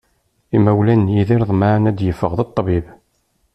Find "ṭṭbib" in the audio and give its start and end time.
2.49-2.85